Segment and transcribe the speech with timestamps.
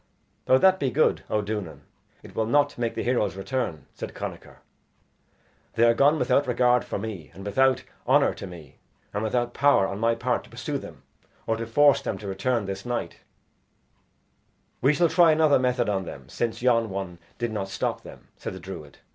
[0.47, 1.81] "Though that be good, O Duanan,
[2.23, 4.63] it will not make the heroes return," said Connachar;
[5.73, 8.79] "they are gone without regard for me, and without honor to me,
[9.13, 11.03] and without power on my part to pursue them,
[11.45, 13.19] or to force them to return this night."
[14.81, 18.53] "We shall try another method on them, since yon one did not stop them," said
[18.53, 18.97] the druid.